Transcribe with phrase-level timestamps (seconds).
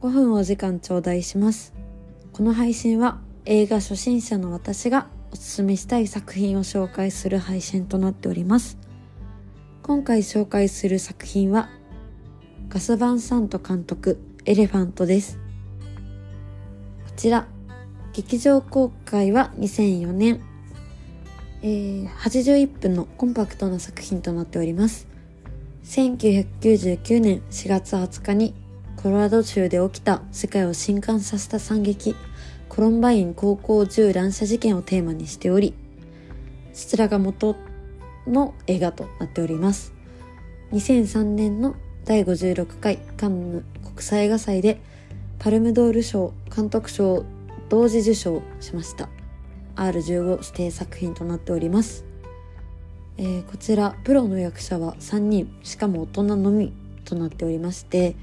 [0.00, 1.74] 5分お時間頂戴します。
[2.32, 8.78] この配信は映画初心者の私がおすすめしたい作品を紹介する配信となっております。
[9.82, 11.68] 今回紹介する作品は
[12.70, 15.38] ガス・バンサント監督エレファントです。
[17.06, 17.46] こちら
[18.14, 20.40] 劇場公開は2004年、
[21.60, 25.06] えー、81分のコンパクトな作品となっております。
[25.84, 28.59] 1999年4月20日に
[29.02, 32.14] コロラド州で起きた世界を震撼させた惨劇。
[32.68, 35.74] コロンバイン高校銃乱射事件をテーマにしており
[36.72, 37.56] そちらが元
[38.28, 39.92] の映画となっております。
[40.72, 41.74] 2003年の
[42.04, 44.80] 第56回カンヌ国際映画祭で
[45.38, 47.24] パルムドール賞監督賞を
[47.68, 49.08] 同時受賞しました。
[49.76, 52.04] R15 指定作品となっております、
[53.16, 56.72] えー、こちらプロの役者は3人しかも大人のみ
[57.06, 58.14] となっておりまして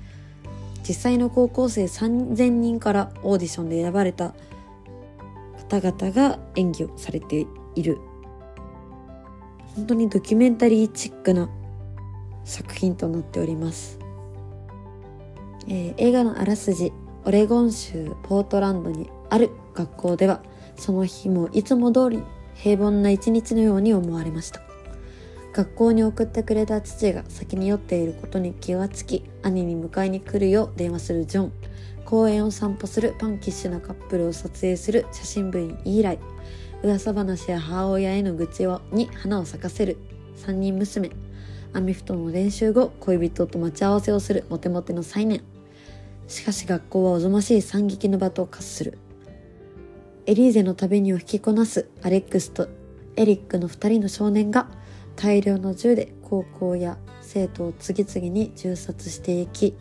[0.87, 4.33] 実際の高校生3000人からオーディションで選ばれた
[5.69, 7.97] 方々が演技をされている。
[9.77, 11.49] 本当にドキュメンタリーチックな
[12.45, 13.99] 作品となっております、
[15.67, 16.91] えー、映画のあらすじ
[17.25, 20.41] オレゴン州ポートランドにある学校では
[20.77, 22.23] その日もいつも通り
[22.55, 24.66] 平凡な一日のように思われました。
[25.57, 31.51] 学校に送ってくれた父が先に酔っていることに気がつき兄に迎えに来るよう電話するジョン。
[32.05, 36.19] 公園を散歩するパンキッシュなカップルを撮影する写真部員イーライ。
[36.83, 39.97] 噂話や母親への愚痴をに花を咲かせる。
[40.45, 41.09] 3人娘。
[41.73, 45.41] アメフトの練習後恋人と待ち合わせをするモテモテの再年。
[46.27, 48.99] しかし学校はおぞましい惨劇の場と化する。
[50.27, 52.69] エリーゼの旅にを引きこなすアレックスと
[53.15, 54.67] エリックの2人の少年が
[55.17, 59.75] 大量の銃で高校や生徒を次々に銃殺していき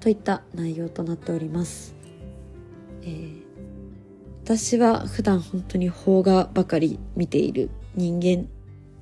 [0.00, 1.94] といった内容となっております、
[3.02, 3.42] えー、
[4.42, 8.48] 私は普段本当に邦画ばかり見ている人間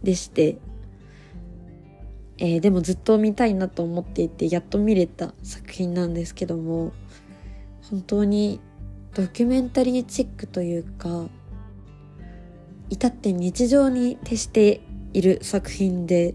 [0.03, 0.59] でして、
[2.39, 6.93] えー、でもずっと見たいなと思っていてやっと見れた作品なんですけども
[7.91, 8.61] 本当に
[9.15, 11.29] ドキュメンタリーチックというか
[12.91, 14.81] 至って日常に徹して
[15.15, 16.35] いる作品で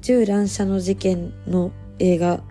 [0.00, 2.42] 銃乱射の事件の映画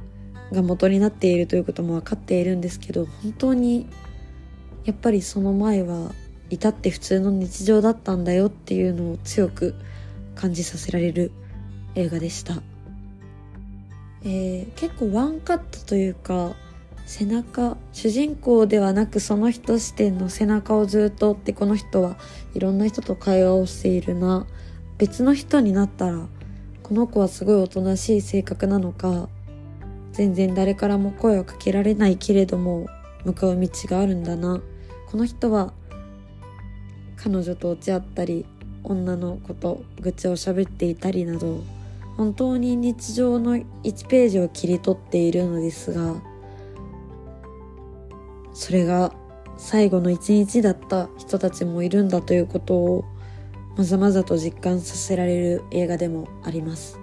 [0.52, 3.88] が元になっているということも分かっているんですけど本当に
[4.86, 6.12] やっぱりその前は
[6.50, 9.76] 至って普通の日常だったんだよっていうのを強く
[10.36, 11.32] 感じさせられる
[11.96, 12.62] 映画でした、
[14.24, 16.54] えー、結構ワンカットというか
[17.06, 22.18] 背中主人公ではなくその人視点の背中をずっと追ってこの人は
[22.54, 24.46] いろんな人と会話をしているな。
[25.00, 26.28] 別の人になったら
[26.84, 29.28] この子はすごいおとなしい性格なのか
[30.12, 32.86] 全然誰からも声をかけられないけれども
[33.26, 34.62] 向かう道があるんだな。
[35.10, 35.74] この人は
[37.16, 38.46] 彼女と落ち合ったり
[38.84, 41.64] 女の子と愚痴を喋っていたりなど
[42.16, 46.22] 本当に日常の1ページを切り取っているのですが
[48.54, 49.12] それが
[49.58, 53.06] 最後の一日だった人たちもいるんだということを
[53.80, 57.00] まざまざと実感させられる映画でもあります。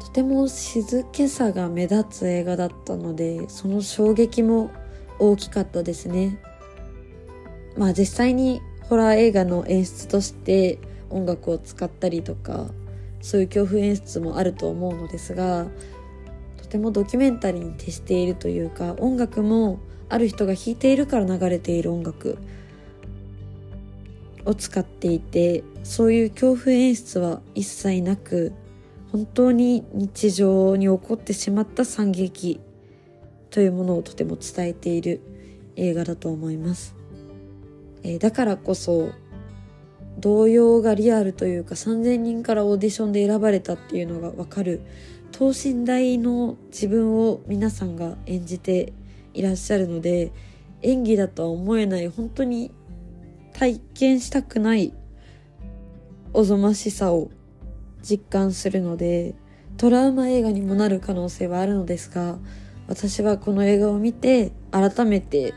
[0.00, 4.72] とても静けさが目立つ映画だったのでその衝撃も
[5.20, 6.36] 大きかったですね。
[7.76, 12.66] まあ実際にホラー映画の演出として音楽を使ったりとか
[13.20, 15.68] そういう恐怖演出もあると思うのですが
[16.56, 19.78] とてもドキュメンタリーに徹しているというか音楽も
[20.08, 22.36] ある人が弾いているから流れている音楽。
[24.44, 28.52] を使っていてそういう恐怖演出は一切なく
[29.10, 32.60] 本当に日常に起こってしまった惨劇
[33.50, 35.20] というものをとても伝えている
[35.76, 36.94] 映画だと思います、
[38.02, 39.10] えー、だからこそ
[40.18, 44.82] 動揺がリアルというか3000人からオーディションで選ばれたっていうのがわかる
[45.30, 48.92] 等身大の自分を皆さんが演じて
[49.34, 50.32] いらっしゃるので
[50.82, 52.70] 演技だとは思えない本当に
[53.52, 54.92] 体験したくない
[56.32, 57.30] おぞましさを
[58.02, 59.34] 実感するので
[59.76, 62.38] トラウマ映画にもなる可能性はあるのですが
[62.88, 65.54] 私はこの映画を見て改めて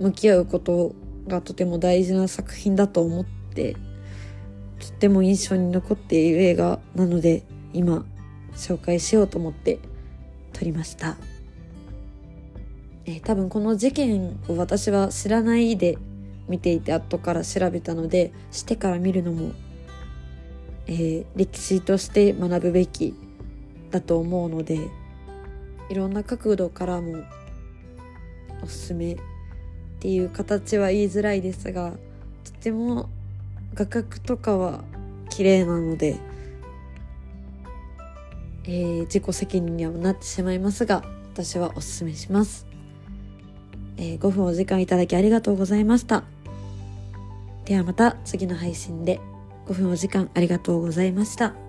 [0.00, 0.94] 向き合うこと
[1.28, 3.74] がとても大事な作品だと思って
[4.78, 8.04] とっても印象に残っている映画なので今
[8.54, 9.78] 紹介しようと思って
[10.52, 11.16] 撮りました、
[13.06, 15.98] えー、多分この事件を私は知らないで
[16.48, 19.52] 見ていて後から調べたのでしてから見るのも、
[20.86, 23.14] えー、歴史として学ぶべき
[23.90, 24.78] だと思うので
[25.88, 27.22] いろんな角度からも
[28.62, 29.18] おすすめっ
[30.00, 31.92] ていう形は言いづらいですが
[32.44, 33.08] とても
[33.74, 34.84] 画角とかは
[35.30, 36.16] 綺麗なので、
[38.64, 41.02] えー、自己責任にはなってしまいますが
[41.32, 42.66] 私はおすすめします、
[43.96, 46.33] えー、5分お時間いただきありがとうございました。
[47.64, 49.20] ではまた次の配信で
[49.66, 51.63] 5分お時間ありがとうございました。